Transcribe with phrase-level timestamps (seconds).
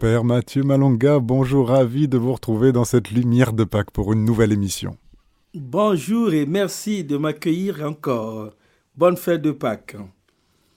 [0.00, 4.24] Père Mathieu Malonga, bonjour, ravi de vous retrouver dans cette lumière de Pâques pour une
[4.24, 4.96] nouvelle émission.
[5.52, 8.56] Bonjour et merci de m'accueillir encore.
[8.96, 9.98] Bonne fête de Pâques.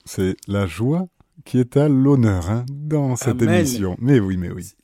[0.04, 1.08] C'est la joie
[1.46, 3.60] qui est à l'honneur hein, dans cette Amen.
[3.60, 3.96] émission.
[3.98, 4.74] Mais oui, mais oui.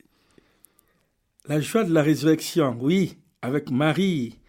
[1.47, 4.39] La joie de la résurrection, oui, avec Marie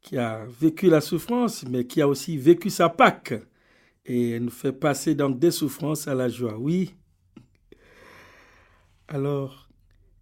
[0.00, 3.34] qui a vécu la souffrance, mais qui a aussi vécu sa Pâques.
[4.06, 6.94] Et elle nous fait passer donc des souffrances à la joie, oui.
[9.12, 9.68] Alors,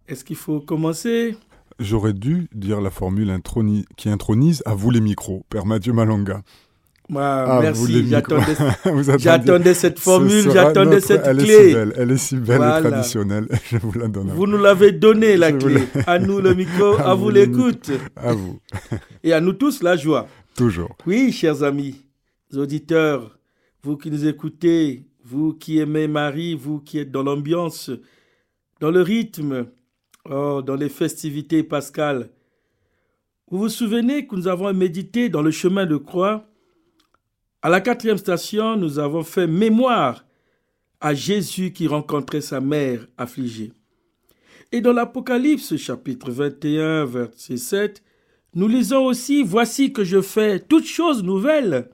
[0.07, 1.35] est-ce qu'il faut commencer?
[1.79, 6.41] J'aurais dû dire la formule introni- qui intronise à vous les micros, Père Mathieu Malonga.
[7.11, 8.07] Merci,
[9.17, 11.73] j'attendais cette Ce formule, j'attendais notre- cette elle Est si clé.
[11.73, 12.79] belle, elle est si belle Voilà.
[12.79, 13.47] et traditionnelle.
[13.71, 14.29] Je vous la donne.
[14.29, 15.83] Vous nous l'avez donné, la Je clé.
[16.05, 17.91] À nous le micro, À à vous l'écoute.
[18.15, 18.59] À vous,
[19.23, 20.27] Et à nous tous la joie.
[20.55, 20.95] toujours.
[21.07, 21.95] Oui, chers amis,
[22.53, 23.39] auditeurs,
[23.83, 27.89] vous qui nous écoutez, vous qui aimez Marie, vous qui êtes dans l'ambiance,
[28.79, 29.67] dans le rythme,
[30.29, 32.29] oh, dans les festivités pascales,
[33.51, 36.45] vous vous souvenez que nous avons médité dans le chemin de croix?
[37.61, 40.23] À la quatrième station, nous avons fait mémoire
[41.01, 43.73] à Jésus qui rencontrait sa mère affligée.
[44.71, 48.03] Et dans l'Apocalypse chapitre 21, verset 7,
[48.53, 51.89] nous lisons aussi Voici que je fais toutes choses nouvelles.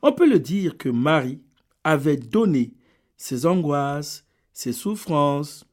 [0.00, 1.40] On peut le dire que Marie
[1.84, 2.72] avait donné
[3.16, 5.68] ses angoisses, ses souffrances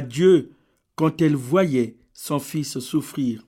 [0.00, 0.52] Dieu
[0.94, 3.44] quand elle voyait son fils souffrir.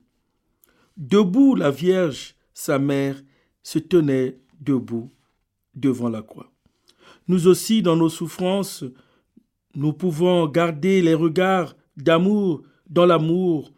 [0.97, 3.21] Debout, la Vierge, sa mère,
[3.63, 5.09] se tenait debout
[5.75, 6.51] devant la croix.
[7.27, 8.83] Nous aussi, dans nos souffrances,
[9.75, 13.71] nous pouvons garder les regards d'amour dans l'amour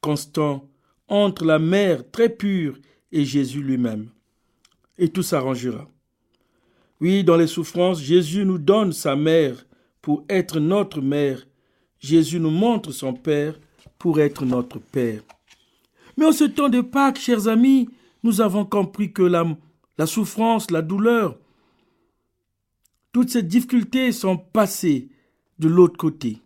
[0.00, 0.68] constant
[1.08, 2.78] entre la mère très pure
[3.12, 4.10] et Jésus lui-même.
[4.98, 5.88] Et tout s'arrangera.
[7.00, 9.66] Oui, dans les souffrances, Jésus nous donne sa mère
[10.00, 11.46] pour être notre mère.
[12.06, 13.58] Jésus nous montre son Père
[13.98, 15.22] pour être notre Père.
[16.16, 17.88] Mais en ce temps de Pâques, chers amis,
[18.22, 21.36] nous avons compris que la, souffrance, la douleur,
[23.12, 25.08] toutes ces difficultés sont passées
[25.58, 26.38] de l'autre côté.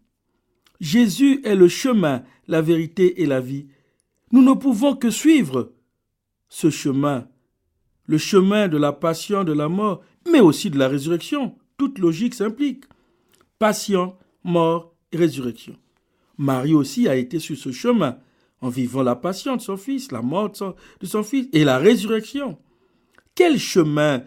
[0.80, 3.66] Jésus est le chemin, la vérité et la vie.
[4.32, 5.72] Nous ne pouvons que suivre
[6.48, 7.28] ce chemin,
[8.06, 10.00] le chemin de la passion, de la mort,
[10.30, 11.54] mais aussi de la résurrection.
[11.76, 12.84] Toute logique s'implique.
[13.58, 15.76] Passion, mort résurrection.
[16.38, 18.18] Marie aussi a été sur ce chemin
[18.60, 22.58] en vivant la passion de son fils, la mort de son, fils et la résurrection.
[23.34, 24.24] Quel chemin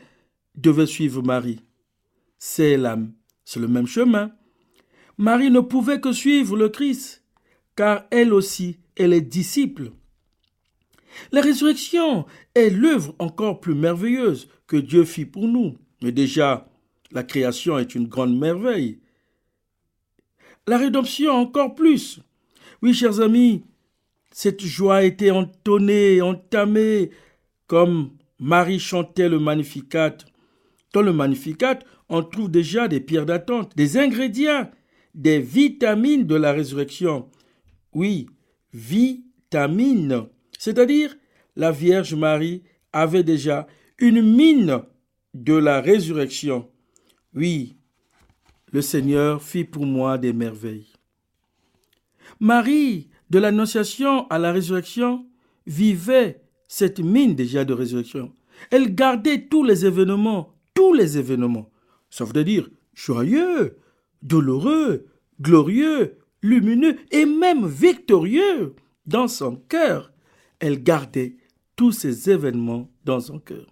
[0.55, 1.59] devait suivre Marie?
[2.37, 4.31] C'est le même chemin.
[5.17, 7.23] Marie ne pouvait que suivre le Christ,
[7.75, 9.91] car elle aussi, elle est disciple.
[11.31, 15.77] La résurrection est l'œuvre encore plus merveilleuse que Dieu fit pour nous.
[16.01, 16.67] Mais déjà,
[17.11, 18.99] la création est une grande merveille.
[20.65, 22.21] La rédemption encore plus.
[22.81, 23.63] Oui, chers amis,
[24.31, 27.11] cette joie a été entonnée, entamée,
[27.67, 30.15] comme Marie chantait le Magnificat.
[30.93, 34.69] Dans le Magnificat, on trouve déjà des pierres d'attente, des ingrédients,
[35.13, 37.29] des vitamines de la résurrection.
[37.93, 38.27] Oui,
[38.73, 40.27] vitamines.
[40.57, 41.15] C'est-à-dire,
[41.57, 42.63] la Vierge Marie
[42.93, 44.81] avait déjà une mine
[45.33, 46.69] de la résurrection.
[47.35, 47.75] Oui,
[48.73, 50.91] le Seigneur fit pour moi des merveilles.
[52.39, 55.25] Marie, de l'Annonciation à la résurrection,
[55.67, 58.33] vivait cette mine déjà de résurrection.
[58.71, 61.69] Elle gardait tous les événements, tous les événements.
[62.09, 63.77] Ça veut dire joyeux,
[64.23, 65.05] douloureux,
[65.39, 68.73] glorieux, lumineux et même victorieux
[69.05, 70.11] dans son cœur.
[70.59, 71.37] Elle gardait
[71.75, 73.67] tous ces événements dans son cœur.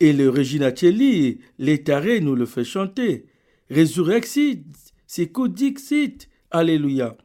[0.00, 3.26] Et le Regina Celli, l'étaré, nous le fait chanter.
[3.70, 4.66] Resurrexit,
[5.06, 7.16] sicudixit, Alléluia.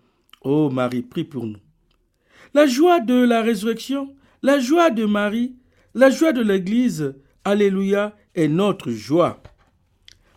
[0.41, 1.57] Oh Marie, prie pour nous.
[2.53, 5.55] La joie de la résurrection, la joie de Marie,
[5.95, 9.41] la joie de l'Église, Alléluia, est notre joie.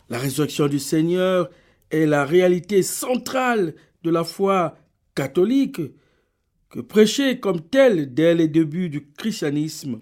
[0.09, 1.51] La résurrection du Seigneur
[1.91, 4.79] est la réalité centrale de la foi
[5.13, 5.81] catholique
[6.71, 10.01] que prêchée comme telle dès les débuts du christianisme.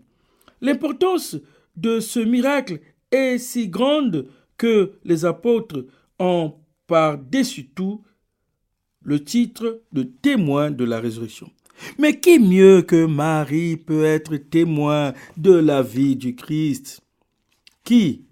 [0.61, 1.35] L'importance
[1.75, 2.79] de ce miracle
[3.11, 5.85] est si grande que les apôtres
[6.19, 6.55] ont
[6.87, 8.03] par-dessus tout
[9.01, 11.49] le titre de témoin de la résurrection.
[11.99, 17.01] Mais qui mieux que Marie peut être témoin de la vie du Christ?
[17.83, 18.25] Qui?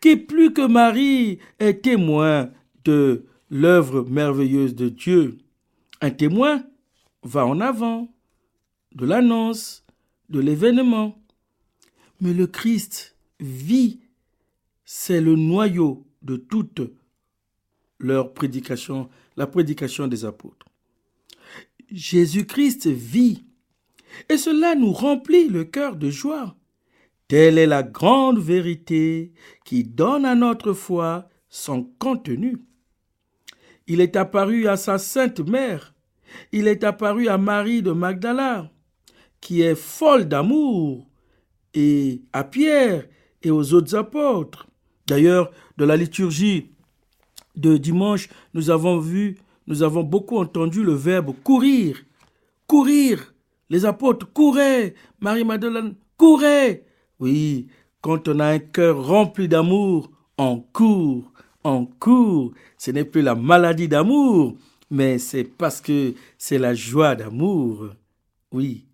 [0.00, 2.50] Qui plus que Marie est témoin
[2.84, 5.38] de l'œuvre merveilleuse de Dieu?
[6.00, 6.64] Un témoin
[7.22, 8.08] va en avant
[8.94, 9.84] de l'annonce,
[10.28, 11.18] de l'événement.
[12.20, 14.00] Mais le Christ vit,
[14.94, 16.82] c'est le noyau de toute
[17.98, 19.08] leur prédication,
[19.38, 20.66] la prédication des apôtres.
[21.90, 23.46] Jésus-Christ vit,
[24.28, 26.56] et cela nous remplit le cœur de joie.
[27.26, 29.32] Telle est la grande vérité
[29.64, 32.58] qui donne à notre foi son contenu.
[33.86, 35.94] Il est apparu à sa sainte mère,
[36.52, 38.70] il est apparu à Marie de Magdala,
[39.40, 41.08] qui est folle d'amour,
[41.72, 43.08] et à Pierre
[43.42, 44.68] et aux autres apôtres.
[45.06, 46.70] D'ailleurs, de la liturgie
[47.56, 52.02] de dimanche, nous avons vu, nous avons beaucoup entendu le verbe courir.
[52.66, 53.34] Courir.
[53.68, 54.94] Les apôtres couraient.
[55.20, 56.84] Marie-Madeleine courait.
[57.18, 57.68] Oui,
[58.00, 61.32] quand on a un cœur rempli d'amour, on court,
[61.64, 62.52] on court.
[62.76, 64.56] Ce n'est plus la maladie d'amour,
[64.90, 67.90] mais c'est parce que c'est la joie d'amour.
[68.50, 68.86] Oui.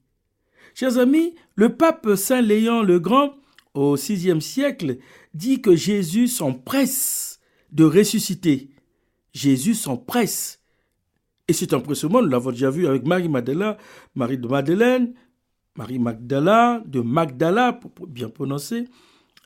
[0.75, 3.35] Chers amis, le pape Saint Léon le Grand,
[3.79, 4.99] au VIe siècle,
[5.35, 7.41] dit que Jésus s'empresse
[7.71, 8.71] de ressusciter.
[9.33, 10.61] Jésus s'empresse.
[11.47, 13.77] Et c'est empressement, nous l'avons déjà vu avec Marie Madeleine,
[14.15, 15.15] Marie de Madeleine,
[15.77, 18.87] Marie Magdala, de Magdala, pour bien prononcer.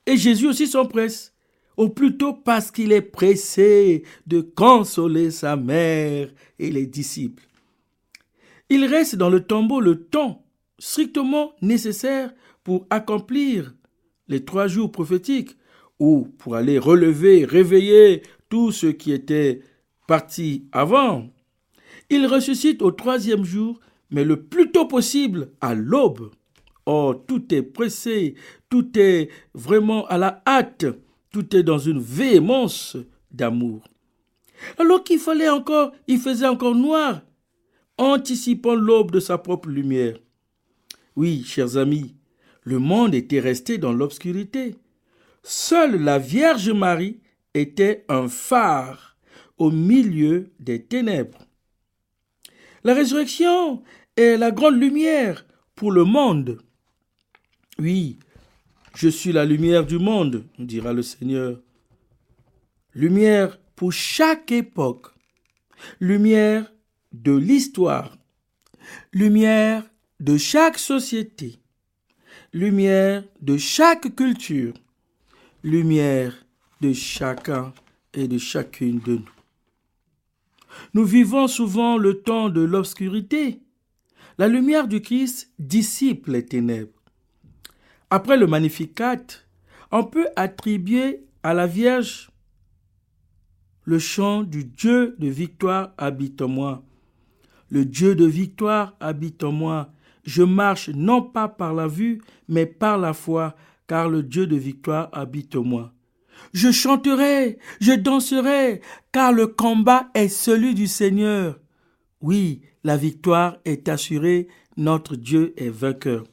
[0.06, 1.34] Et Jésus aussi s'empresse.
[1.76, 7.44] Ou plutôt parce qu'il est pressé de consoler sa mère et les disciples.
[8.68, 10.44] Il reste dans le tombeau le temps
[10.78, 12.32] strictement nécessaire
[12.64, 13.74] pour accomplir
[14.32, 15.56] les trois jours prophétiques
[16.00, 19.60] ou pour aller relever, réveiller tout ce qui était
[20.08, 21.28] parti avant.
[22.10, 23.78] Il ressuscite au troisième jour,
[24.10, 26.30] mais le plus tôt possible, à l'aube.
[26.86, 28.34] Oh, tout est pressé,
[28.68, 30.86] tout est vraiment à la hâte,
[31.30, 32.96] tout est dans une véhémence
[33.30, 33.84] d'amour.
[34.78, 37.20] Alors qu'il fallait encore, il faisait encore noir,
[37.98, 40.16] anticipant l'aube de sa propre lumière.
[41.16, 42.14] Oui, chers amis,
[42.64, 44.76] le monde était resté dans l'obscurité.
[45.42, 47.20] Seule la Vierge Marie
[47.54, 49.16] était un phare
[49.58, 51.46] au milieu des ténèbres.
[52.84, 53.82] La résurrection
[54.16, 56.58] est la grande lumière pour le monde.
[57.78, 58.18] Oui,
[58.94, 61.60] je suis la lumière du monde, dira le Seigneur.
[62.94, 65.08] Lumière pour chaque époque.
[66.00, 66.72] Lumière
[67.12, 68.16] de l'histoire.
[69.12, 69.84] Lumière
[70.20, 71.61] de chaque société,
[72.52, 74.74] lumière de chaque culture,
[75.64, 76.34] lumière
[76.82, 77.72] de chacun
[78.12, 79.32] et de chacune de nous.
[80.92, 83.60] Nous vivons souvent le temps de l'obscurité.
[84.36, 86.92] La lumière du Christ dissipe les ténèbres.
[88.10, 89.22] Après le Magnificat,
[89.90, 92.30] on peut attribuer à la Vierge
[93.84, 96.82] le chant du Dieu de victoire habite en moi.
[97.70, 99.92] Le Dieu de victoire habite en moi
[100.24, 104.56] je marche non pas par la vue, mais par la foi, car le Dieu de
[104.56, 105.92] victoire habite en moi.
[106.52, 108.80] Je chanterai, je danserai,
[109.12, 111.58] car le combat est celui du Seigneur.
[112.20, 116.24] Oui, la victoire est assurée, notre Dieu est vainqueur.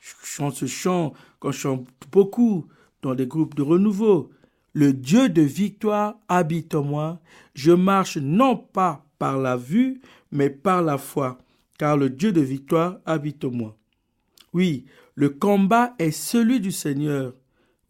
[0.00, 1.12] Je chante ce chant
[1.44, 2.66] je chante beaucoup
[3.02, 4.30] dans des groupes de renouveau.
[4.74, 7.20] Le Dieu de victoire habite en moi.
[7.54, 11.38] Je marche non pas par la vue, mais par la foi
[11.78, 13.78] car le Dieu de victoire habite en moi.
[14.52, 14.84] Oui,
[15.14, 17.34] le combat est celui du Seigneur.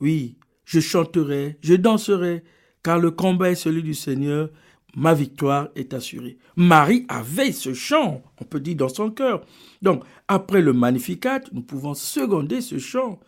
[0.00, 2.44] Oui, je chanterai, je danserai,
[2.82, 4.50] car le combat est celui du Seigneur,
[4.96, 6.38] ma victoire est assurée.
[6.56, 9.44] Marie avait ce chant, on peut dire dans son cœur.
[9.80, 13.20] Donc, après le Magnificat, nous pouvons seconder ce chant,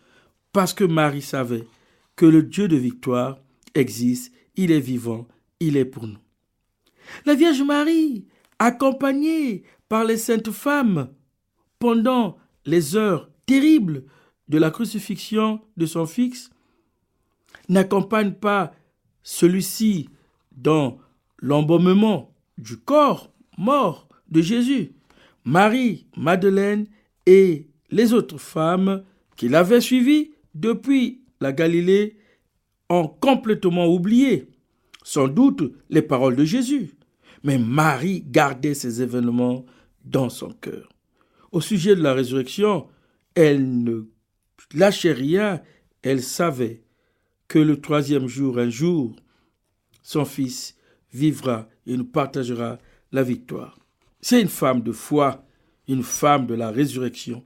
[0.53, 1.67] parce que Marie savait
[2.17, 3.39] que le Dieu de victoire
[3.75, 5.27] existe, il est vivant,
[5.61, 6.19] il est pour nous.
[7.27, 8.27] La Vierge Marie,
[8.59, 9.65] accompagnée
[10.03, 11.11] les saintes femmes
[11.79, 12.37] pendant
[12.67, 14.05] les heures terribles
[14.49, 16.51] de la crucifixion de son Fils,
[17.69, 18.75] n'accompagne pas
[19.23, 20.09] celui-ci
[20.57, 20.99] dans
[21.39, 24.93] l'embaumement du corps mort de Jésus.
[25.45, 26.87] Marie, Madeleine
[27.27, 29.05] et les autres femmes
[29.37, 32.17] qui l'avaient suivi depuis la Galilée
[32.89, 34.49] ont complètement oublié,
[35.03, 36.95] sans doute, les paroles de Jésus.
[37.43, 39.65] Mais Marie gardait ces événements
[40.05, 40.89] dans son cœur.
[41.53, 42.89] Au sujet de la résurrection,
[43.35, 44.05] elle ne
[44.75, 45.63] lâchait rien,
[46.03, 46.83] elle savait
[47.49, 49.17] que le troisième jour, un jour,
[50.03, 50.77] son fils
[51.13, 52.79] vivra et nous partagera
[53.13, 53.79] la victoire.
[54.21, 55.45] C'est une femme de foi,
[55.87, 57.45] une femme de la résurrection.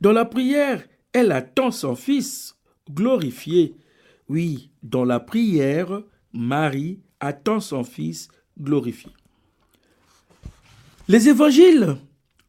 [0.00, 2.56] Dans la prière, elle attend son fils
[2.90, 3.76] glorifié.
[4.28, 6.02] Oui, dans la prière,
[6.32, 9.12] Marie attend son fils glorifié.
[11.08, 11.96] Les évangiles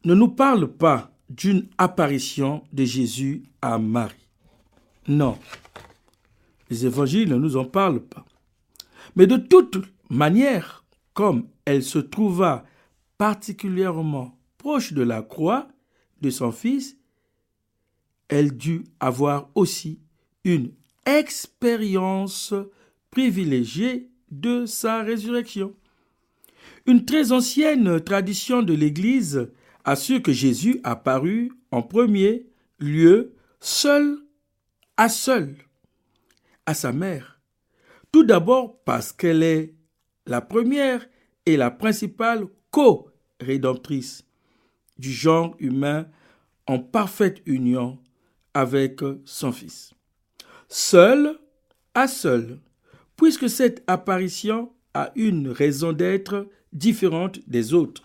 [0.04, 4.14] ne nous parlent pas d'une apparition de Jésus à Marie.
[5.08, 5.38] Non,
[6.70, 8.24] les évangiles ne nous en parlent pas.
[9.16, 10.84] Mais de toute manière,
[11.14, 12.64] comme elle se trouva
[13.18, 15.68] particulièrement proche de la croix
[16.20, 16.96] de son fils,
[18.28, 20.00] elle dut avoir aussi
[20.44, 20.72] une
[21.06, 22.54] expérience
[23.10, 25.74] privilégiée de sa résurrection.
[26.86, 29.50] Une très ancienne tradition de l'Église
[29.84, 32.46] assure que Jésus apparut en premier
[32.78, 34.18] lieu seul
[34.96, 35.56] à seul
[36.66, 37.40] à sa mère.
[38.12, 39.74] Tout d'abord parce qu'elle est
[40.26, 41.06] la première
[41.46, 44.24] et la principale co-rédemptrice
[44.98, 46.06] du genre humain
[46.66, 47.98] en parfaite union
[48.54, 49.92] avec son Fils.
[50.68, 51.38] Seul
[51.94, 52.60] à seul,
[53.16, 58.04] puisque cette apparition a une raison d'être différente des autres.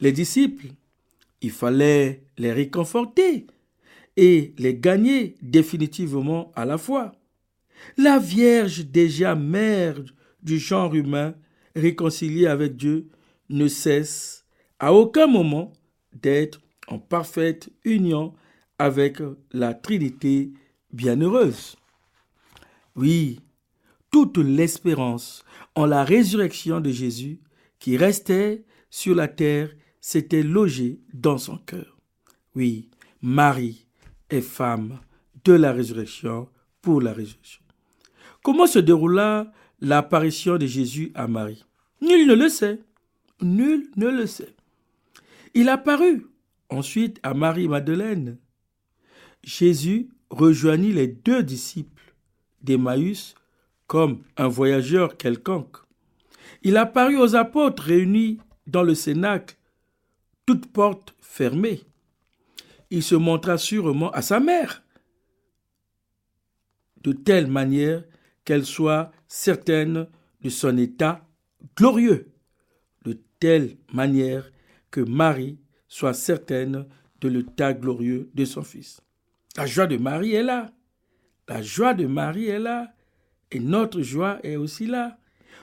[0.00, 0.68] Les disciples,
[1.40, 3.46] il fallait les réconforter
[4.16, 7.12] et les gagner définitivement à la foi.
[7.96, 9.96] La Vierge, déjà mère
[10.42, 11.34] du genre humain,
[11.74, 13.08] réconciliée avec Dieu,
[13.48, 14.44] ne cesse
[14.78, 15.72] à aucun moment
[16.12, 18.34] d'être en parfaite union
[18.78, 19.18] avec
[19.52, 20.52] la Trinité
[20.92, 21.76] bienheureuse.
[22.96, 23.40] Oui,
[24.10, 27.40] toute l'espérance en la résurrection de Jésus
[27.78, 31.98] qui restait sur la terre s'était logée dans son cœur.
[32.54, 32.90] Oui,
[33.22, 33.86] Marie
[34.30, 35.00] est femme
[35.44, 36.48] de la résurrection
[36.80, 37.62] pour la résurrection.
[38.42, 41.64] Comment se déroula l'apparition de Jésus à Marie?
[42.00, 42.80] Nul ne le sait.
[43.40, 44.54] Nul ne le sait.
[45.54, 46.26] Il apparut
[46.68, 48.38] ensuite à Marie-Madeleine.
[49.44, 52.14] Jésus rejoignit les deux disciples
[52.62, 53.34] d'Emmaüs
[53.92, 55.76] comme un voyageur quelconque.
[56.62, 59.54] Il apparut aux apôtres réunis dans le cénacle,
[60.46, 61.82] toutes portes fermées.
[62.88, 64.82] Il se montra sûrement à sa mère,
[67.02, 68.02] de telle manière
[68.46, 70.06] qu'elle soit certaine
[70.40, 71.28] de son état
[71.76, 72.32] glorieux,
[73.04, 74.50] de telle manière
[74.90, 76.86] que Marie soit certaine
[77.20, 79.02] de l'état glorieux de son Fils.
[79.54, 80.72] La joie de Marie est là.
[81.46, 82.94] La joie de Marie est là.
[83.52, 85.18] Et notre joie est aussi là.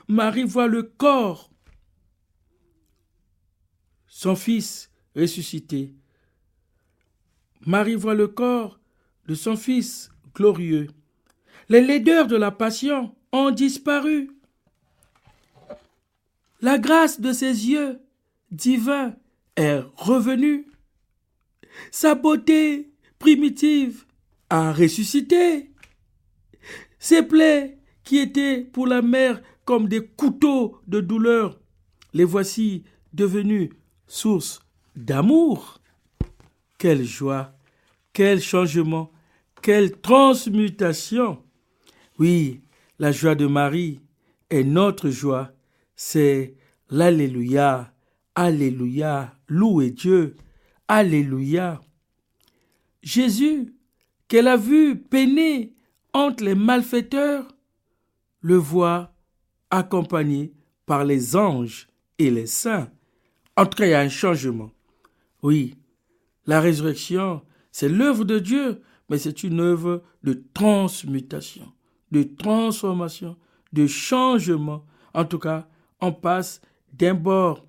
[0.06, 1.50] Marie voit le corps,
[4.06, 5.92] son Fils ressuscité.
[7.66, 8.78] Marie voit le corps
[9.26, 10.86] de son Fils glorieux.
[11.68, 14.30] Les laideurs de la passion ont disparu.
[16.60, 18.00] La grâce de ses yeux
[18.52, 19.16] divins
[19.56, 20.66] est revenue.
[21.90, 24.04] Sa beauté primitive
[24.48, 25.70] a ressuscité.
[27.00, 27.79] Ses plaies
[28.10, 31.60] qui étaient pour la mère comme des couteaux de douleur,
[32.12, 33.70] les voici devenues
[34.08, 34.58] source
[34.96, 35.80] d'amour.
[36.76, 37.56] Quelle joie,
[38.12, 39.12] quel changement,
[39.62, 41.40] quelle transmutation.
[42.18, 42.62] Oui,
[42.98, 44.00] la joie de Marie
[44.50, 45.52] est notre joie.
[45.94, 46.56] C'est
[46.88, 47.92] l'Alléluia,
[48.34, 50.34] Alléluia, louez Dieu,
[50.88, 51.80] Alléluia.
[53.04, 53.72] Jésus,
[54.26, 55.74] qu'elle a vu peiner
[56.12, 57.46] entre les malfaiteurs,
[58.40, 59.12] le voit
[59.70, 60.52] accompagné
[60.86, 62.90] par les anges et les saints.
[63.56, 64.70] En tout un changement.
[65.42, 65.74] Oui,
[66.46, 67.42] la résurrection,
[67.72, 71.70] c'est l'œuvre de Dieu, mais c'est une œuvre de transmutation
[72.10, 73.36] de transformation,
[73.72, 74.84] de changement.
[75.14, 75.68] En tout cas,
[76.00, 76.60] on passe
[76.92, 77.66] d'un bord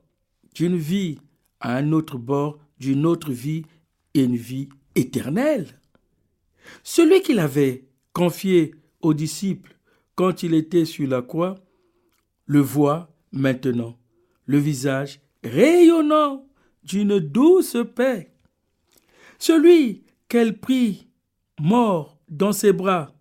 [0.55, 1.19] d'une vie
[1.59, 3.63] à un autre bord d'une autre vie
[4.13, 5.79] et une vie éternelle.
[6.83, 9.77] Celui qu'il avait confié aux disciples
[10.21, 11.55] quand il était sur la croix
[12.45, 13.97] le voit maintenant,
[14.45, 16.45] le visage rayonnant
[16.83, 18.31] d'une douce paix.
[19.39, 21.07] Celui qu'elle prit
[21.59, 23.15] mort dans ses bras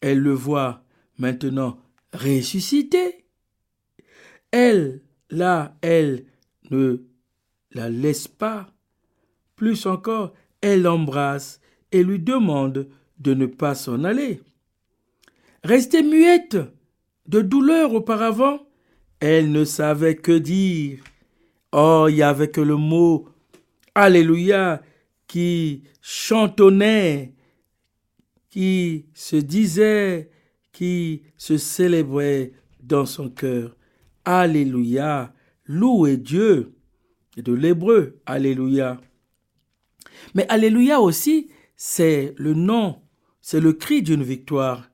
[0.00, 0.82] elle le voit
[1.16, 1.78] maintenant
[2.12, 3.24] ressuscité.
[4.50, 6.26] Elle, là, elle
[6.72, 7.04] ne
[7.70, 8.66] la laisse pas.
[9.54, 11.60] Plus encore, elle l'embrasse
[11.92, 12.88] et lui demande
[13.20, 14.40] de ne pas s'en aller.
[15.66, 16.58] Restée muette
[17.26, 18.60] de douleur auparavant,
[19.18, 21.02] elle ne savait que dire.
[21.72, 23.28] Oh, il y avait que le mot
[23.92, 24.80] Alléluia
[25.26, 27.34] qui chantonnait
[28.48, 30.30] qui se disait,
[30.70, 33.76] qui se célébrait dans son cœur.
[34.24, 36.76] Alléluia, louez Dieu.
[37.36, 39.00] de l'hébreu, Alléluia.
[40.36, 43.02] Mais Alléluia aussi, c'est le nom,
[43.40, 44.88] c'est le cri d'une victoire.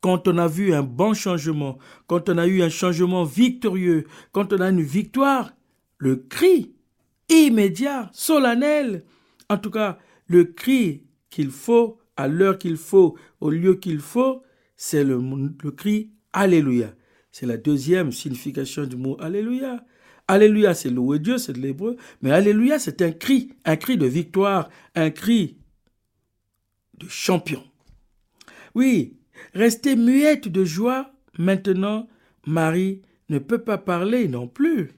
[0.00, 4.52] Quand on a vu un bon changement, quand on a eu un changement victorieux, quand
[4.52, 5.52] on a une victoire,
[5.98, 6.72] le cri
[7.28, 9.04] immédiat, solennel,
[9.48, 14.42] en tout cas le cri qu'il faut à l'heure qu'il faut, au lieu qu'il faut,
[14.76, 15.20] c'est le,
[15.76, 16.94] cri Alléluia.
[17.32, 19.84] C'est la deuxième signification du mot Alléluia.
[20.26, 24.06] Alléluia, c'est louer Dieu, c'est de l'hébreu, mais Alléluia, c'est un cri, un cri de
[24.06, 25.56] victoire, un cri
[26.98, 27.64] de champion.
[28.74, 29.17] Oui,
[29.54, 32.08] rester muette de joie, maintenant,
[32.46, 34.90] Marie ne peut pas parler non plus.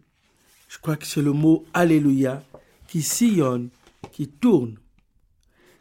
[0.69, 2.43] Je crois que c'est le mot Alléluia
[2.87, 3.71] qui sillonne,
[4.13, 4.77] qui tourne.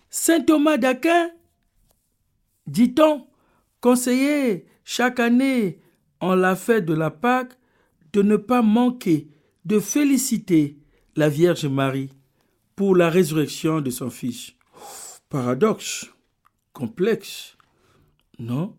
[0.10, 1.30] Saint Thomas d'Aquin,
[2.66, 3.28] dit-on,
[3.82, 5.80] conseillait chaque année
[6.20, 7.54] en la fête de la Pâque
[8.14, 9.28] de ne pas manquer
[9.66, 10.78] de féliciter
[11.16, 12.10] la Vierge Marie
[12.76, 14.54] pour la résurrection de son Fils.
[15.30, 16.08] Paradoxe,
[16.74, 17.58] complexe,
[18.40, 18.76] non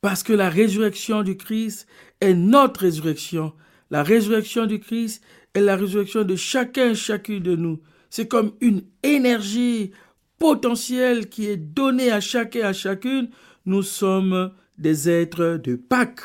[0.00, 1.86] Parce que la résurrection du Christ
[2.20, 3.52] est notre résurrection.
[3.90, 5.22] La résurrection du Christ
[5.54, 7.80] est la résurrection de chacun chacune de nous.
[8.10, 9.92] C'est comme une énergie
[10.38, 13.30] potentielle qui est donnée à chacun et à chacune.
[13.66, 16.22] Nous sommes des êtres de Pâques.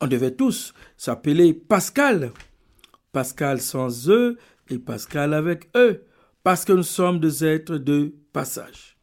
[0.00, 2.32] On devait tous s'appeler Pascal.
[3.12, 4.36] Pascal sans eux
[4.68, 6.04] et Pascal avec eux,
[6.42, 8.96] parce que nous sommes des êtres de passage.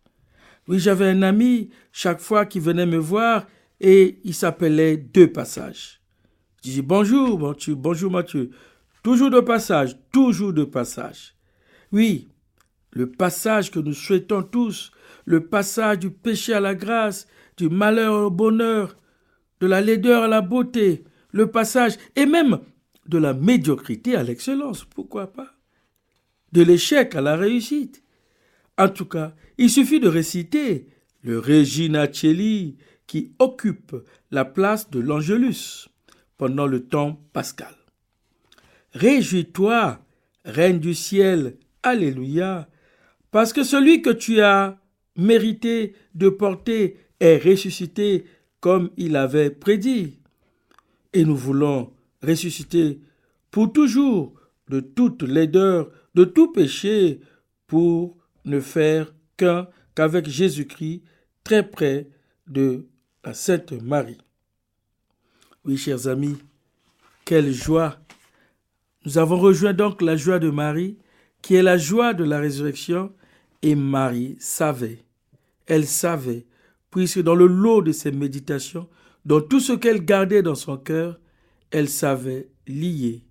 [0.68, 3.48] Oui, j'avais un ami, chaque fois qu'il venait me voir,
[3.80, 6.02] et il s'appelait Deux Passages.
[6.64, 8.50] Je dis bonjour Mathieu, bonjour Mathieu.
[9.02, 11.36] Toujours de passage, toujours de passage.
[11.94, 12.28] Oui,
[12.92, 14.92] le passage que nous souhaitons tous,
[15.24, 18.98] le passage du péché à la grâce, du malheur au bonheur,
[19.62, 22.60] de la laideur à la beauté, le passage, et même
[23.08, 25.54] de la médiocrité à l'excellence, pourquoi pas?
[26.52, 28.04] De l'échec à la réussite.
[28.78, 30.88] En tout cas, il suffit de réciter
[31.22, 33.96] le Regina Celli qui occupe
[34.32, 35.90] la place de l'Angelus
[36.38, 37.74] pendant le temps pascal.
[38.94, 40.00] Réjouis-toi,
[40.46, 42.70] Reine du ciel, Alléluia,
[43.32, 44.80] parce que celui que tu as
[45.16, 48.26] mérité de porter est ressuscité
[48.60, 50.20] comme il avait prédit.
[51.14, 53.00] Et nous voulons ressusciter
[53.52, 54.34] pour toujours
[54.70, 57.20] de toute laideur, de tout péché,
[57.68, 61.04] pour ne faire qu'avec Jésus-Christ,
[61.44, 62.10] très près
[62.48, 62.88] de
[63.24, 64.18] la Sainte Marie.
[65.64, 66.38] Oui, chers amis,
[67.26, 67.98] quelle joie.
[69.06, 70.98] Nous avons rejoint donc la joie de Marie,
[71.42, 73.14] qui est la joie de la résurrection,
[73.62, 75.04] et Marie savait,
[75.66, 76.46] elle savait,
[76.92, 78.90] puisque dans le lot de ses méditations,
[79.26, 81.20] dans tout ce qu'elle gardait dans son cœur,
[81.72, 83.24] elle savait lier,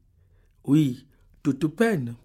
[0.65, 1.07] oui,
[1.43, 2.17] toute peine,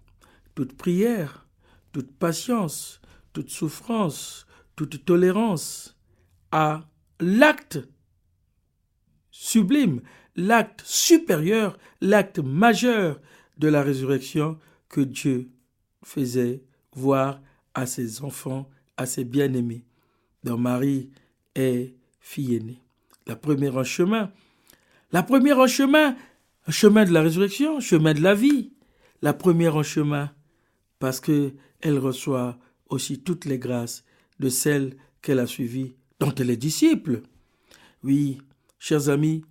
[0.54, 1.46] toute prière,
[1.92, 3.00] toute patience,
[3.32, 5.96] toute souffrance, toute tolérance
[6.50, 6.88] à
[7.20, 7.80] l'acte
[9.30, 10.00] sublime,
[10.36, 13.20] l'acte supérieur, l'acte majeur
[13.58, 15.50] de la résurrection que Dieu
[16.04, 16.62] faisait
[16.94, 17.40] voir
[17.74, 19.86] à ses enfants, à ses bien-aimés,
[20.44, 21.10] dont Marie
[21.54, 22.82] est fille aînée.
[23.26, 24.32] La première en chemin,
[25.12, 26.16] la première en chemin,
[26.68, 28.72] chemin de la résurrection, chemin de la vie.
[29.20, 30.32] La première en chemin,
[30.98, 32.58] parce que elle reçoit
[32.92, 34.04] aussi toutes les grâces
[34.38, 37.22] de celles qu'elle a suivies, dont elle est disciple.
[38.02, 38.38] Oui,
[38.78, 39.44] chers amis,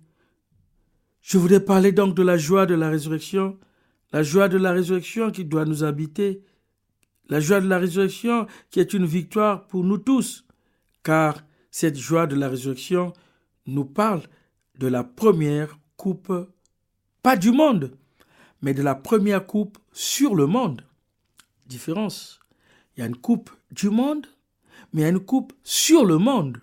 [1.22, 3.58] je voudrais parler donc de la joie de la résurrection,
[4.12, 6.42] la joie de la résurrection qui doit nous habiter,
[7.28, 10.44] la joie de la résurrection qui est une victoire pour nous tous,
[11.02, 13.12] car cette joie de la résurrection
[13.66, 14.22] nous parle
[14.78, 16.32] de la première coupe,
[17.22, 17.96] pas du monde,
[18.60, 20.82] mais de la première coupe sur le monde.
[21.66, 22.41] Différence.
[22.96, 24.26] Il y a une coupe du monde,
[24.92, 26.58] mais il y a une coupe sur le monde.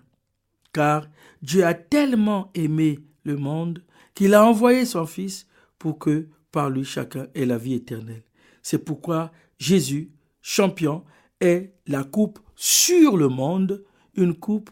[0.72, 1.06] Car
[1.42, 3.82] Dieu a tellement aimé le monde
[4.14, 5.46] qu'il a envoyé son Fils
[5.78, 8.22] pour que par lui chacun ait la vie éternelle.
[8.62, 10.10] C'est pourquoi Jésus,
[10.42, 11.04] champion,
[11.40, 14.70] est la coupe sur le monde, une coupe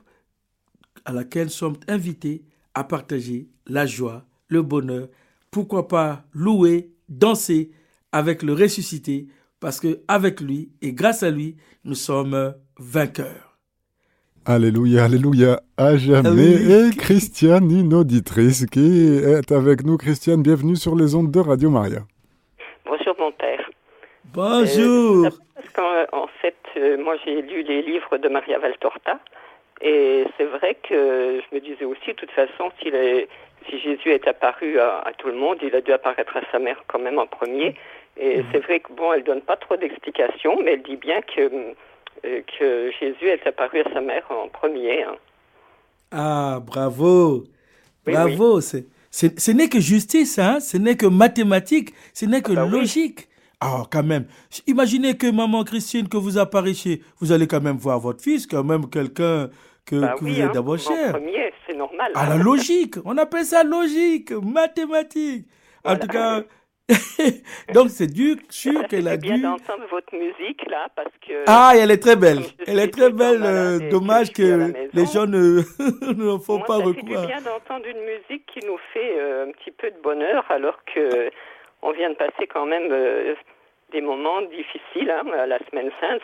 [1.05, 2.45] à laquelle sommes invités
[2.75, 5.09] à partager la joie, le bonheur,
[5.51, 7.73] pourquoi pas louer, danser
[8.13, 9.29] avec le ressuscité,
[9.61, 13.57] parce que avec lui et grâce à lui, nous sommes vainqueurs.
[14.47, 16.55] Alléluia, alléluia, à jamais.
[16.55, 19.99] Et Christiane, une auditrice qui est avec nous.
[19.99, 22.01] Christiane, bienvenue sur les ondes de Radio Maria.
[22.87, 23.69] Bonjour mon père.
[24.33, 25.27] Bonjour.
[25.27, 29.19] Euh, en fait, euh, moi j'ai lu les livres de Maria Valtorta
[29.81, 34.79] et c'est vrai que je me disais aussi, de toute façon, si Jésus est apparu
[34.81, 37.75] à, tout le monde, il a dû apparaître à sa mère quand même en premier.
[38.19, 38.45] Et mhm.
[38.53, 41.41] c'est vrai que bon, elle donne pas trop d'explications, mais elle dit bien que,
[42.25, 45.05] euh, que Jésus est apparu à sa mère en premier.
[45.05, 45.17] Hein.
[46.11, 47.45] Ah, bravo,
[48.05, 48.61] bravo.
[48.61, 50.59] ce n'est que justice, hein?
[50.61, 53.29] Ce n'est que mathématique, ce n'est que ah bah logique.
[53.61, 54.27] Ah, quand même.
[54.67, 58.63] Imaginez que maman Christine, que vous apparaissiez, vous allez quand même voir votre fils, quand
[58.65, 59.51] même quelqu'un
[59.85, 61.13] que, Bah que oui, vous êtes hein, d'abord en cher.
[61.13, 62.13] premier, c'est normal.
[62.15, 65.47] À la logique, on appelle ça logique, mathématique.
[65.85, 66.43] En tout cas,
[67.75, 69.43] donc c'est dur, sûr qu'elle a bien dû.
[69.43, 71.45] d'entendre votre musique là, parce que.
[71.47, 72.39] Ah, elle est très belle.
[72.67, 73.43] Elle est très belle.
[73.45, 75.61] euh, dommage que les gens ne
[76.17, 77.19] ne font Moi, pas ça recours.
[77.19, 80.79] à- bien d'entendre une musique qui nous fait euh, un petit peu de bonheur, alors
[80.95, 81.31] que
[81.83, 83.35] on vient de passer quand même euh,
[83.93, 85.11] des moments difficiles.
[85.11, 85.23] hein.
[85.47, 86.21] La semaine sainte,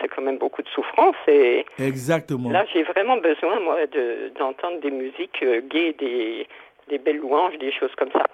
[0.00, 1.16] c'est quand même beaucoup de souffrance.
[1.28, 2.50] Et Exactement.
[2.50, 6.46] là, j'ai vraiment besoin, moi, de- d'entendre des musiques gaies, des,
[6.88, 8.24] des belles louanges, des choses comme ça.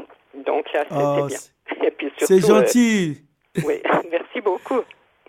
[0.46, 1.36] Donc là, c'était Oh, bien.
[2.18, 3.18] c'est- c'est gentil.
[3.58, 3.74] euh, oui,
[4.10, 4.80] merci beaucoup.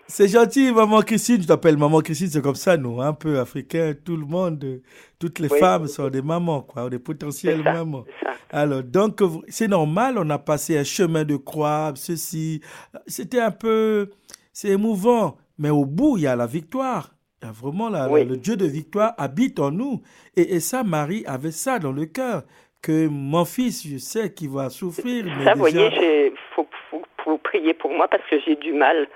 [0.08, 1.40] C'est gentil, maman Christine.
[1.40, 3.94] Je t'appelle maman Christine, c'est comme ça, nous, un peu africains.
[4.04, 4.82] Tout le monde, euh,
[5.18, 5.58] toutes les Oui.
[5.58, 7.72] femmes sont des mamans, quoi, des potentielles ça.
[7.72, 8.04] mamans.
[8.50, 12.60] Alors, donc, c'est normal, on a passé un chemin de croix, ceci.
[13.06, 14.10] C'était un peu,
[14.52, 15.38] c'est émouvant.
[15.56, 17.14] Mais au bout, il y a la victoire.
[17.40, 18.24] Il y a vraiment la- Oui.
[18.26, 20.02] le Dieu de victoire habite en nous.
[20.36, 22.42] Et, et ça, Marie avait ça dans le cœur.
[22.82, 25.88] Que mon fils, je sais qu'il va souffrir, mais Ça, vous déjà...
[25.88, 29.06] voyez, il faut, faut, faut prier pour moi parce que j'ai du mal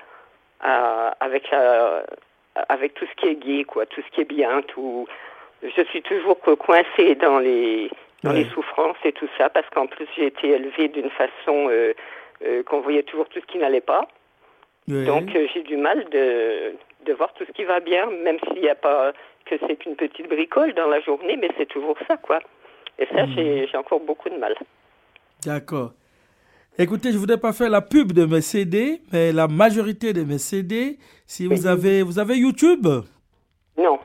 [0.60, 2.04] à- avec, la,
[2.68, 4.62] avec tout ce qui est gay, quoi, tout ce qui est bien.
[4.62, 5.08] Tout...
[5.62, 7.90] Je suis toujours co- coincée dans les,
[8.22, 8.44] dans Ouais.
[8.44, 11.92] les souffrances et tout ça parce qu'en plus, j'ai été élevée d'une façon euh,
[12.46, 14.06] euh, qu'on voyait toujours tout ce qui n'allait pas.
[14.88, 15.04] Ouais.
[15.06, 16.74] Donc, euh, j'ai du mal de,
[17.04, 19.12] de voir tout ce qui va bien, même s'il n'y a pas
[19.44, 22.38] que c'est qu'une petite bricole dans la journée, mais c'est toujours ça, quoi.
[22.98, 23.34] Et ça, Mhm.
[23.70, 24.54] j'ai encore beaucoup de mal.
[25.44, 25.92] D'accord.
[26.78, 30.22] Écoutez, je ne voudrais pas faire la pub de mes CD, mais la majorité de
[30.24, 32.86] mes CD, si vous avez, vous avez YouTube?
[33.78, 33.98] Non.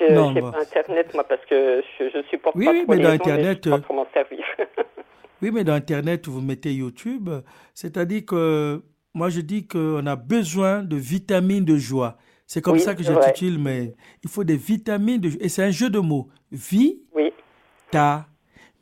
[0.00, 0.52] Je n'ai bah.
[0.52, 3.14] pas Internet, moi, parce que je, je supporte Oui, pas oui, trop mais dans gens,
[3.14, 4.44] Internet, je sais pas comment servir.
[5.42, 7.28] Oui, mais dans Internet, vous mettez YouTube.
[7.74, 8.80] C'est-à-dire que
[9.12, 12.16] moi, je dis qu'on a besoin de vitamines de joie.
[12.46, 13.92] C'est comme Oui, ça que j'intitule, mais
[14.22, 15.42] il faut des vitamines de joie.
[15.42, 16.28] Et c'est un jeu de mots.
[16.72, 17.23] oui,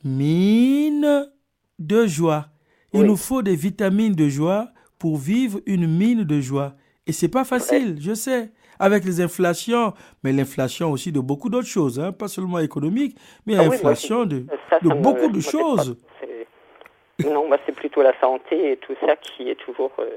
[0.02, 1.28] Vitamine
[1.78, 2.46] de joie.
[2.92, 3.06] Il Oui.
[3.06, 6.72] nous faut des vitamines de joie pour vivre une mine de joie.
[7.06, 8.50] Et c'est pas facile, je sais.
[8.78, 9.92] Avec les inflations,
[10.24, 14.24] mais l'inflation aussi de beaucoup d'autres choses, hein, pas seulement économique, mais Ah oui, l'inflation
[14.24, 15.96] de, ça, de ça me- beaucoup de choses.
[17.20, 20.08] pas- Non, moi, c'est plutôt la santé et tout ça qui est toujours euh,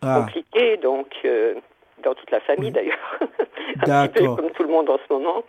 [0.00, 1.54] Ah, compliqué, donc, euh,
[2.02, 2.72] dans toute la famille Oui.
[2.72, 3.18] d'ailleurs.
[3.86, 4.36] D'accord.
[4.36, 5.42] comme tout le monde en ce moment.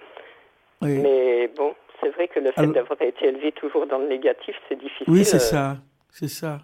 [0.82, 0.98] oui.
[1.00, 4.56] Mais bon, c'est vrai que le fait Alors- d'avoir été élevé toujours dans le négatif,
[4.70, 5.78] c'est difficile Oui, c'est euh, ça.
[6.10, 6.60] C'est ça.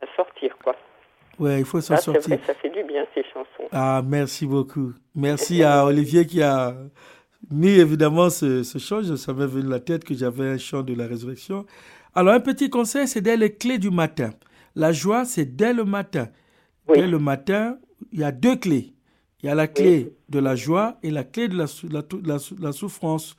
[0.00, 0.76] à sortir, quoi.
[1.38, 2.36] Ouais, il faut s'en c'est sortir.
[2.36, 3.68] vrai, ça fait du bien, ces chansons.
[3.72, 4.92] Ah, merci beaucoup.
[5.14, 6.74] Merci à Olivier qui a
[7.50, 9.02] mis évidemment ce, ce chant.
[9.02, 11.64] Je- Ça m'est venu la tête que j'avais un chant de la résurrection.
[12.14, 14.30] Alors, un petit conseil, c'est dès les clés du matin.
[14.76, 16.28] La joie, c'est dès le matin.
[16.88, 16.98] Oui.
[16.98, 17.78] Dès le matin,
[18.12, 18.92] il y a deux clés.
[19.42, 22.02] Il y a la clé de la joie et la clé de la, sou- la,
[22.24, 23.36] la, la souffrance.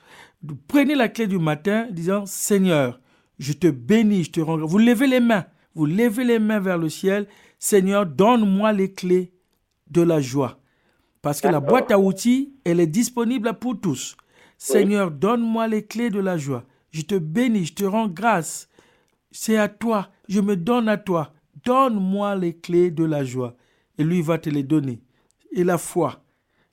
[0.67, 2.99] Prenez la clé du matin disant, Seigneur,
[3.39, 4.57] je te bénis, je te rends.
[4.57, 4.69] grâce.
[4.69, 5.45] Vous levez les mains.
[5.75, 7.27] Vous levez les mains vers le ciel.
[7.57, 9.31] Seigneur, donne-moi les clés
[9.89, 10.59] de la joie.
[11.21, 14.17] Parce que la boîte à outils, elle est disponible pour tous.
[14.57, 16.65] Seigneur, donne-moi les clés de la joie.
[16.91, 18.67] Je te bénis, je te rends grâce.
[19.31, 21.33] C'est à toi, je me donne à toi.
[21.65, 23.55] Donne-moi les clés de la joie.
[23.97, 25.01] Et lui va te les donner.
[25.55, 26.21] Et la foi,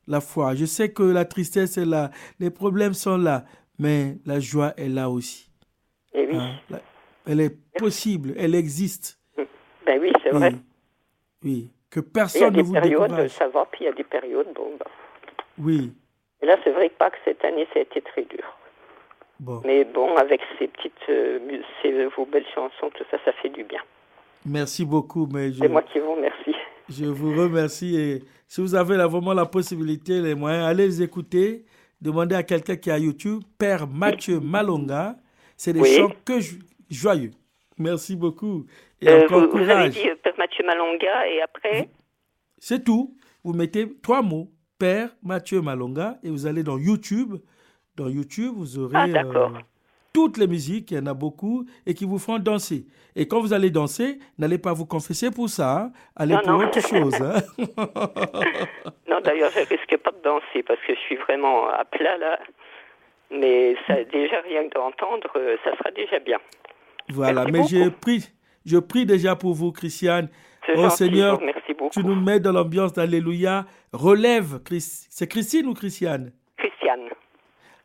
[0.07, 0.55] la foi.
[0.55, 3.45] Je sais que la tristesse est là, les problèmes sont là,
[3.79, 5.51] mais la joie est là aussi.
[6.14, 6.79] Et oui, hein.
[7.27, 9.19] Elle est possible, elle existe.
[9.87, 10.53] ben oui, c'est vrai.
[11.45, 11.71] Oui.
[11.90, 13.31] Que Il y a personne ne des vous périodes, décourage.
[13.31, 14.87] ça va, puis il y a des périodes, bon, bah.
[15.59, 15.93] Oui.
[16.43, 18.45] Et là, c'est vrai que pas que cette année, ça a été très dur.
[19.40, 19.61] Bon.
[19.64, 21.38] Mais bon, avec ces petites, euh,
[21.83, 23.81] ces, vos belles chansons, tout ça, ça fait du bien.
[24.47, 26.55] Merci beaucoup, mais je, C'est moi qui vous remercie.
[26.90, 27.96] Je vous remercie.
[27.96, 31.64] Et si vous avez là, vraiment la possibilité, les moyens, allez les écouter.
[32.00, 35.16] Demandez à quelqu'un qui a YouTube, Père Mathieu Malonga.
[35.57, 35.94] C'est des Oui.
[35.96, 36.57] chants que jo-
[36.90, 37.31] joyeux.
[37.79, 38.66] Merci beaucoup.
[39.00, 41.90] Et Euh, encore vous, vous avez dit euh, Père Mathieu Malonga, et après
[42.59, 43.16] C'est tout.
[43.44, 47.37] Vous mettez trois mots, Père Mathieu Malonga, et vous allez dans YouTube.
[47.96, 49.55] Dans YouTube, vous aurez Ah, d'accord.
[49.57, 49.61] euh,
[50.12, 52.87] toutes les musiques, il y en a beaucoup, et qui vous feront danser.
[53.16, 55.79] Et quand vous allez danser, n'allez pas vous confesser pour ça.
[55.83, 55.92] hein.
[56.16, 56.59] Allez Non, pour non.
[56.66, 57.14] autre chose.
[57.23, 57.40] hein.
[59.09, 62.38] Non, d'ailleurs, je risque pas de danser parce que je suis vraiment à plat là.
[63.33, 66.38] Mais ça, déjà, rien que d'entendre, euh, ça sera déjà bien.
[67.11, 67.44] voilà.
[67.46, 68.25] Merci Mais je prie,
[68.66, 70.29] je prie déjà pour vous, Christiane.
[70.68, 71.40] Oh gentil, Seigneur,
[71.79, 71.90] beaucoup.
[71.90, 73.66] tu nous mets dans l'ambiance d'Alléluia.
[73.92, 76.33] Relève, c'est Christine ou Christiane?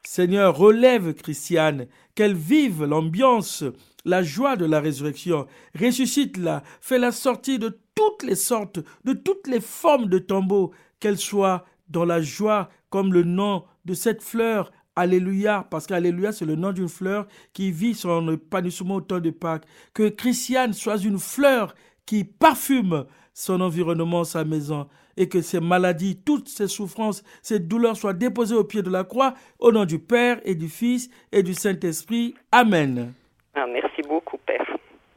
[0.07, 3.63] Seigneur, relève Christiane, qu'elle vive l'ambiance,
[4.05, 5.47] la joie de la résurrection.
[5.79, 11.65] Ressuscite-la, fais-la sortir de toutes les sortes, de toutes les formes de tombeaux, qu'elle soit
[11.89, 16.71] dans la joie comme le nom de cette fleur Alléluia, parce qu'Alléluia, c'est le nom
[16.71, 19.65] d'une fleur qui vit son épanouissement au temps de Pâques.
[19.93, 24.87] Que Christiane soit une fleur qui parfume son environnement, sa maison,
[25.17, 29.03] et que ces maladies, toutes ces souffrances, ces douleurs soient déposées au pied de la
[29.03, 32.35] croix, au nom du Père et du Fils et du Saint-Esprit.
[32.51, 33.13] Amen.
[33.53, 34.65] Ah, merci beaucoup, Père.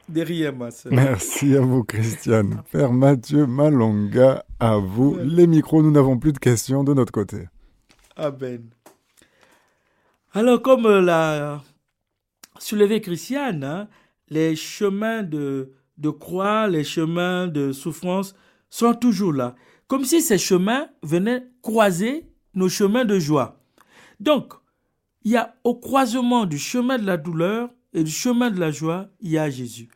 [0.07, 0.69] Derrière moi.
[0.89, 2.63] Merci à vous, Christiane.
[2.71, 5.19] Père Mathieu Malonga, à vous.
[5.21, 7.47] Les micros, nous n'avons plus de questions de notre côté.
[8.15, 8.69] Amen.
[10.33, 11.61] Alors, comme l'a
[12.57, 13.87] soulevé Christiane, hein,
[14.29, 18.35] les chemins de, de croix, les chemins de souffrance
[18.69, 19.55] sont toujours là.
[19.89, 23.59] Comme si ces chemins venaient croiser nos chemins de joie.
[24.19, 24.53] Donc,
[25.23, 28.69] il y a au croisement du chemin de la douleur et du chemin de la
[28.69, 29.89] joie, il y a Jésus,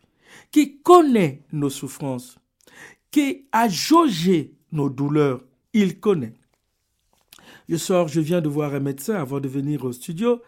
[0.51, 2.39] qui connaît nos souffrances,
[3.11, 5.45] qui a jaugé nos douleurs.
[5.73, 6.33] Il connaît.
[7.69, 10.41] Je sors, je viens de voir un médecin avant de venir au studio,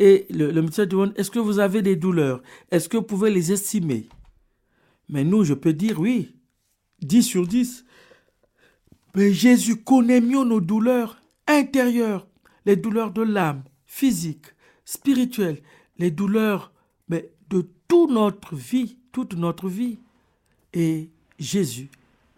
[0.00, 2.42] et le, médecin demande, est-ce que vous avez des douleurs?
[2.72, 4.08] Est-ce que vous pouvez les estimer?
[5.08, 6.34] Mais nous, je peux dire oui,
[7.02, 7.84] 10 sur 10.
[9.14, 12.26] Mais Jésus connaît mieux nos douleurs intérieures,
[12.66, 14.46] les douleurs de l'âme, physique,
[14.84, 15.62] spirituelle,
[15.98, 16.72] les douleurs
[17.08, 19.98] de toute notre vie, toute notre vie.
[20.74, 21.90] Et Jésus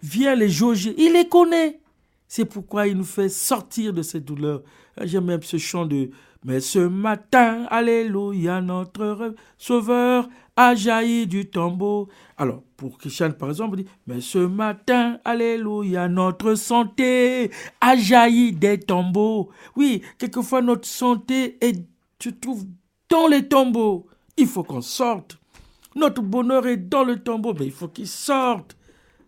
[0.03, 1.81] vient les jauger, il les connaît.
[2.29, 4.63] C'est pourquoi il nous fait sortir de ces douleurs.
[5.03, 6.11] J'aime même ce chant de
[6.45, 12.09] Mais ce matin, Alléluia, notre Sauveur a jailli du tombeau.
[12.39, 17.51] Alors, pour Christian, par exemple, dit Mais ce matin, Alléluia, notre santé
[17.83, 19.51] a jailli des tombeaux.
[19.77, 21.87] Oui, quelquefois notre santé est,
[22.19, 22.65] tu trouves,
[23.11, 24.07] dans les tombeaux.
[24.39, 25.39] Il faut qu'on sorte.
[25.95, 28.77] Notre bonheur est dans le tombeau, mais il faut qu'il sorte.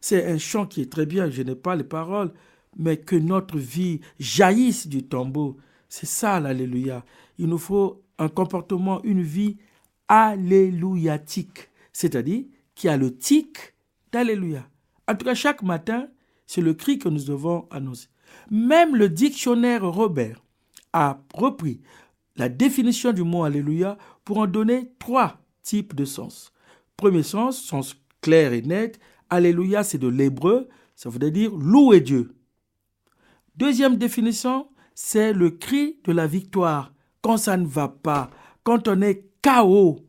[0.00, 2.32] C'est un chant qui est très bien, je n'ai pas les paroles,
[2.78, 5.58] mais que notre vie jaillisse du tombeau.
[5.94, 7.04] C'est ça l'Alléluia.
[7.36, 9.58] Il nous faut un comportement, une vie
[10.08, 13.74] alléluiatique, c'est-à-dire qui a le tic
[14.10, 14.66] d'Alléluia.
[15.06, 16.08] En tout cas, chaque matin,
[16.46, 18.08] c'est le cri que nous devons annoncer.
[18.50, 20.42] Même le dictionnaire Robert
[20.94, 21.82] a repris
[22.36, 26.54] la définition du mot Alléluia pour en donner trois types de sens.
[26.96, 32.34] Premier sens, sens clair et net, Alléluia, c'est de l'hébreu, ça veut dire louer Dieu.
[33.56, 36.92] Deuxième définition, c'est le cri de la victoire.
[37.20, 38.30] Quand ça ne va pas,
[38.64, 40.00] quand on est KO,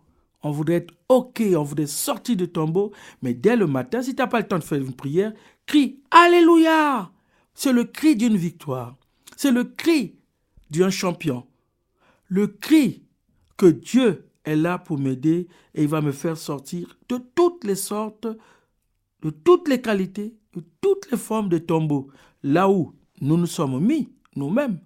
[0.43, 2.91] on voudrait être OK, on voudrait sortir du tombeau,
[3.21, 5.33] mais dès le matin, si tu n'as pas le temps de faire une prière,
[5.65, 7.11] crie Alléluia.
[7.53, 8.95] C'est le cri d'une victoire.
[9.37, 10.15] C'est le cri
[10.69, 11.45] d'un champion.
[12.27, 13.03] Le cri
[13.57, 17.75] que Dieu est là pour m'aider et il va me faire sortir de toutes les
[17.75, 18.27] sortes,
[19.21, 22.09] de toutes les qualités, de toutes les formes de tombeaux.
[22.41, 24.79] Là où nous nous sommes mis, nous-mêmes,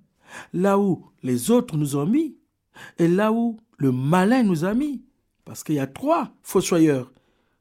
[0.54, 2.38] là où les autres nous ont mis,
[2.98, 5.04] et là où le malin nous a mis.
[5.46, 7.12] Parce qu'il y a trois fossoyeurs.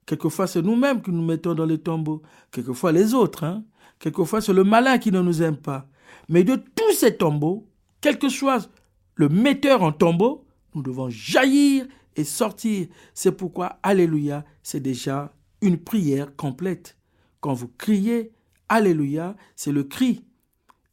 [0.07, 2.23] Quelquefois, c'est nous-mêmes qui nous mettons dans les tombeaux.
[2.51, 3.45] Quelquefois, les autres.
[3.45, 3.65] Hein.
[3.99, 5.89] Quelquefois, c'est le malin qui ne nous aime pas.
[6.29, 7.67] Mais de tous ces tombeaux,
[8.01, 8.69] quel que soit
[9.15, 10.45] le metteur en tombeau,
[10.75, 12.87] nous devons jaillir et sortir.
[13.15, 16.97] C'est pourquoi Alléluia, c'est déjà une prière complète.
[17.41, 18.33] Quand vous criez
[18.69, 20.25] Alléluia, c'est le cri.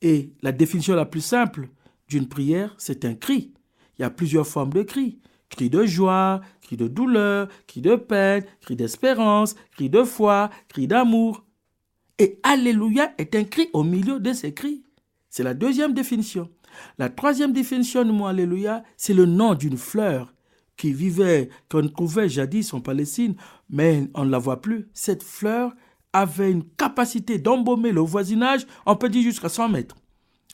[0.03, 1.69] Et la définition la plus simple
[2.09, 3.53] d'une prière, c'est un cri.
[3.97, 5.17] Il y a plusieurs formes de cris.
[5.49, 10.87] Cri de joie, cri de douleur, cri de peine, cri d'espérance, cri de foi, cri
[10.87, 11.45] d'amour.
[12.19, 14.83] Et Alléluia est un cri au milieu de ces cris.
[15.29, 16.49] C'est la deuxième définition.
[16.97, 20.33] La troisième définition du mot Alléluia, c'est le nom d'une fleur
[20.75, 23.35] qui vivait, qu'on trouvait jadis en Palestine,
[23.69, 24.89] mais on ne la voit plus.
[24.93, 25.73] Cette fleur
[26.13, 29.95] avait une capacité d'embaumer le voisinage, on peut dire jusqu'à 100 mètres.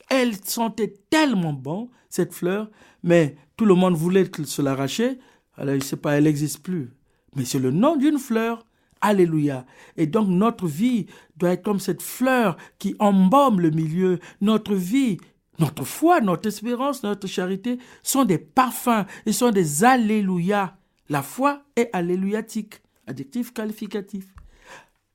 [0.10, 2.70] Elle sentait tellement bon, cette fleur,
[3.04, 5.20] mais tout le monde voulait se l'arracher.
[5.56, 6.92] Alors, je ne sais pas, elle n'existe plus.
[7.36, 8.66] Mais c'est le nom d'une fleur.
[9.02, 9.66] Alléluia.
[9.96, 11.06] Et donc notre vie
[11.38, 14.20] doit être comme cette fleur qui embaume le milieu.
[14.42, 15.20] Notre vie
[15.60, 20.78] notre foi, notre espérance, notre charité sont des parfums et sont des alléluia.
[21.10, 24.26] La foi est alléluiatique, adjectif qualificatif.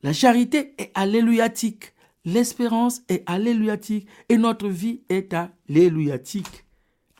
[0.04, 1.94] La charité est alléluiatique.
[2.26, 4.06] L'espérance est alléluiatique.
[4.28, 6.66] Et notre vie est alléluiatique.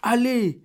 [0.02, 0.60] Allez,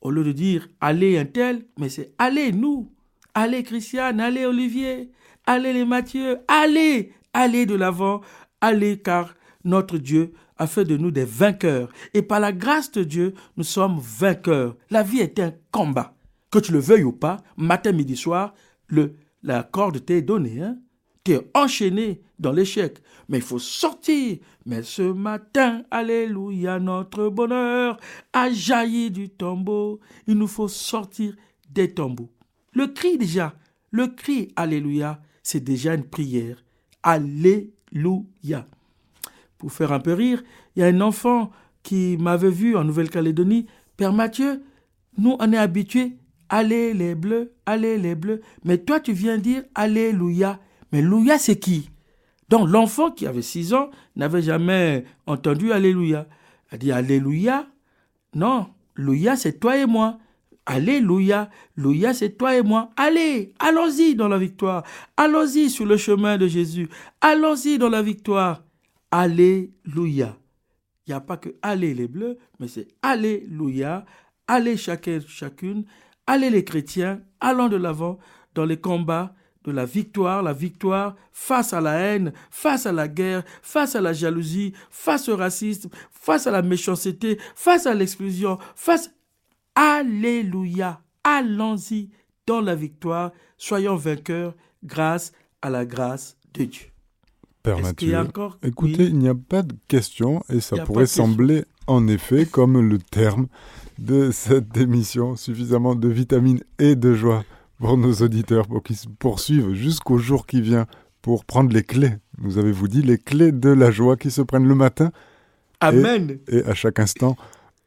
[0.00, 2.92] au lieu de dire allez un tel, mais c'est allez nous.
[3.34, 5.12] Allez Christiane, allez Olivier,
[5.46, 8.20] allez les Mathieu, allez, allez de l'avant,
[8.60, 11.92] allez car notre Dieu a fait de nous des vainqueurs.
[12.14, 14.76] Et par la grâce de Dieu, nous sommes vainqueurs.
[14.90, 16.16] La vie est un combat.
[16.50, 18.54] Que tu le veuilles ou pas, matin, midi, soir,
[18.88, 20.60] le, la corde t'est donnée.
[20.60, 20.76] Hein.
[21.24, 22.98] Tu es enchaîné dans l'échec.
[23.28, 24.38] Mais il faut sortir.
[24.66, 27.98] Mais ce matin, Alléluia, notre bonheur
[28.32, 30.00] a jailli du tombeau.
[30.26, 31.34] Il nous faut sortir
[31.68, 32.30] des tombeaux.
[32.72, 33.54] Le cri déjà,
[33.90, 36.64] le cri Alléluia, c'est déjà une prière.
[37.02, 38.66] Alléluia.
[39.58, 40.42] Pour faire un peu rire,
[40.74, 41.50] il y a un enfant
[41.82, 43.66] qui m'avait vu en Nouvelle-Calédonie.
[43.96, 44.62] Père Mathieu,
[45.18, 46.16] nous, on est habitués.
[46.48, 48.40] Allez les bleus, allez les bleus.
[48.64, 50.58] Mais toi, tu viens dire Alléluia.
[50.92, 51.90] Mais Louia, c'est qui?
[52.48, 56.26] Donc, l'enfant qui avait six ans n'avait jamais entendu Alléluia.
[56.70, 57.66] A dit Alléluia?
[58.34, 60.18] Non, Louia, c'est toi et moi.
[60.66, 61.50] Alléluia.
[61.76, 62.90] Louia, c'est toi et moi.
[62.96, 64.84] Allez, allons-y dans la victoire.
[65.16, 66.88] Allons-y sur le chemin de Jésus.
[67.20, 68.62] Allons-y dans la victoire.
[69.10, 70.36] Alléluia.
[71.06, 74.04] Il n'y a pas que allez les bleus, mais c'est Alléluia.
[74.46, 75.84] Allez chacun, chacune.
[76.26, 77.20] Allez les chrétiens.
[77.40, 78.18] Allons de l'avant
[78.54, 79.34] dans les combats
[79.70, 84.00] de la victoire, la victoire face à la haine, face à la guerre, face à
[84.00, 89.10] la jalousie, face au racisme, face à la méchanceté, face à l'exclusion, face...
[89.76, 92.10] Alléluia, allons-y
[92.46, 96.86] dans la victoire, soyons vainqueurs grâce à la grâce de Dieu.
[97.62, 98.18] Père Mathieu,
[98.62, 102.98] écoutez, il n'y a pas de question et ça pourrait sembler en effet comme le
[102.98, 103.46] terme
[103.98, 107.44] de cette émission, suffisamment de vitamines et de joie
[107.80, 110.86] pour nos auditeurs, pour qu'ils se poursuivent jusqu'au jour qui vient,
[111.22, 112.12] pour prendre les clés.
[112.38, 115.10] Nous avez-vous dit les clés de la joie qui se prennent le matin
[115.80, 116.38] Amen.
[116.48, 117.36] Et, à chaque instant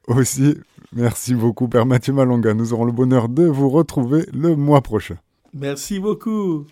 [0.08, 0.56] aussi.
[0.92, 2.54] Merci beaucoup, Père Mathieu Malonga.
[2.54, 5.16] Nous aurons le bonheur de vous retrouver le mois prochain.
[5.54, 6.66] Merci beaucoup.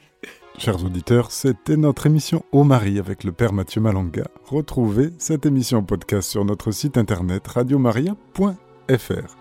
[0.58, 4.28] Chers auditeurs, c'était notre émission Au Marie avec le Père Mathieu Malonga.
[4.46, 9.38] Retrouvez cette émission podcast sur notre site internet radiomaria.fr.